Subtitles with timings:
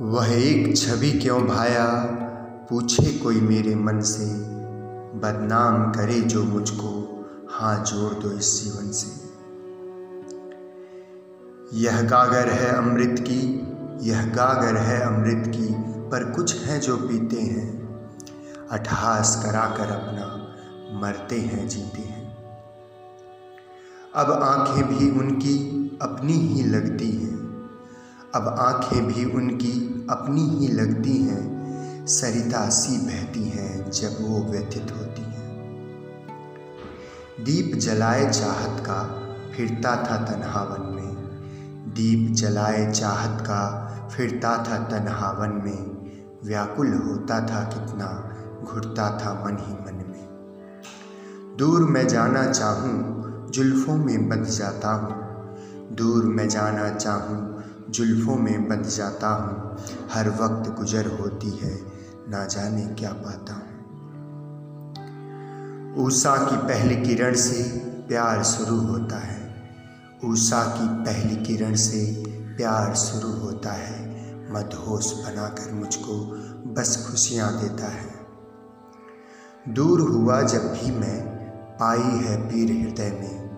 [0.00, 1.94] वह एक छवि क्यों भाया?
[2.70, 4.24] पूछे कोई मेरे मन से।
[5.18, 7.20] बदनाम करे जो मुझको।
[7.50, 9.28] हाँ जोड़ दो इस जीवन से।
[11.74, 13.68] यह गागर है अमृत की।
[14.08, 15.74] यह गागर है अमृत की।
[16.10, 17.96] पर कुछ हैं जो पीते हैं।
[18.70, 20.46] अठहास कराकर अपना।
[21.00, 22.36] मरते हैं, जीते हैं।
[24.14, 27.29] अब आँखें भी उनकी अपनी ही लगती हैं।
[28.34, 31.60] अब आँखें भी उनकी अपनी ही लगती हैं।
[32.06, 35.70] सरिता सी बहती हैं जब वो व्यथित होती हैं।
[37.40, 39.22] दीप जलाए चाहत का
[39.56, 41.16] फिरता था तन्हावन में।
[41.94, 46.10] दीप जलाए चाहत का फिरता था तन्हावन में।
[46.44, 50.28] व्याकुल होता था कितना, घुटता था मन ही मन में।
[51.58, 53.16] दूर मैं जाना चाहूँ,
[53.50, 55.20] जुल्फ़ों में बंध जाता हूँ।
[55.96, 57.59] दूर मैं जाना चाहूँ
[57.90, 59.76] जुल्फ़ों में बंध जाता हूँ।
[60.12, 61.80] हर वक्त गुजर होती है,
[62.28, 63.70] ना जाने क्या पाता हूँ।
[65.98, 69.54] ऊषा की पहली किरण से प्यार शुरू होता है।
[70.24, 72.24] ऊषा की पहली किरण से
[72.56, 74.10] प्यार शुरू होता है।
[74.52, 76.14] मदहोश बनाकर मुझको
[76.66, 78.20] बस खुशियाँ देता है।
[79.68, 81.26] दूर हुआ जब भी मैं,
[81.76, 83.50] पाई है पीर हृदय में।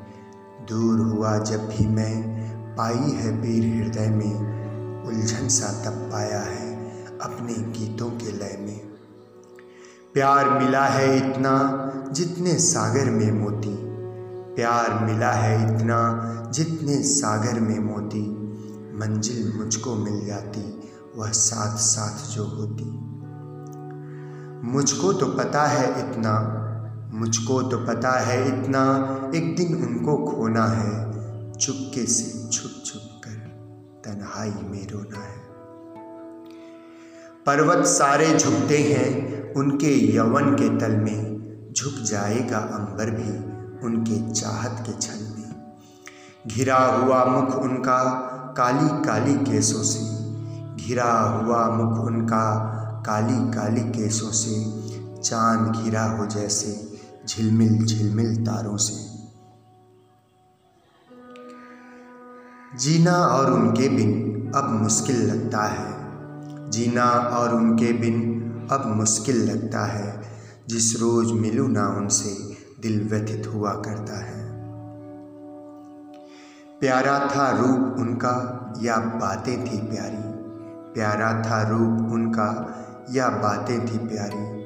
[0.70, 2.41] दूर हुआ जब भी मैं
[2.76, 4.34] पाई है पीर हृदय में,
[5.06, 6.74] उलझन सा तब पाया है
[7.18, 8.80] अपने गीतों के लय में।
[10.14, 11.78] प्यार मिला है इतना
[12.12, 13.92] जितने सागर में मोती।
[14.54, 18.42] प्यार मिला है इतना जितने सागर में मोती।
[18.94, 23.12] मंजिल मुझको मिल जाती, वह साथ साथ जो होती।
[24.68, 26.58] मुझको तो पता है इतना,
[27.14, 31.11] मुझको तो पता है इतना, एक दिन उनको खोना है।
[31.62, 33.30] चुपके से छुप छुप कर
[34.04, 35.38] तन्हाई में रोना है।
[37.46, 41.22] पर्वत सारे झुकते हैं, उनके यवन के तल में
[41.76, 43.30] झुक जाएगा अंबर भी
[43.86, 45.76] उनके चाहत के छल में।
[46.46, 48.04] घिरा हुआ मुख उनका
[48.56, 50.00] काली काली केसों से,
[50.84, 52.54] घिरा हुआ मुख उनका
[53.06, 54.82] काली काली केसों से,
[55.20, 59.21] चाँद घिरा हो जैसे झिलमिल झिलमिल तारों से।
[62.78, 65.94] जीना और उनके बिन अब मुश्किल लगता है।
[66.70, 70.22] जीना और उनके बिन अब मुश्किल लगता है।
[70.68, 74.52] जिस रोज मिलूँ ना उनसे, दिल व्यथित हुआ करता है।
[76.80, 80.32] प्यारा था रूप उनका, या बातें थी प्यारी।
[80.94, 82.78] प्यारा था रूप उनका,
[83.10, 84.64] या बातें थी प्यारी।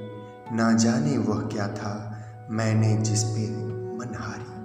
[0.56, 4.55] ना जाने वह क्या था, मैंने जिस पे मन हारी।